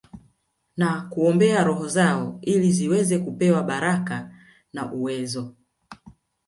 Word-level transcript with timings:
Na 0.77 1.01
kuombea 1.01 1.63
roho 1.63 1.87
zao 1.87 2.39
ili 2.41 2.71
ziweze 2.71 3.19
kupewa 3.19 3.63
baraka 3.63 4.35
na 4.73 4.93
uwezo 4.93 5.55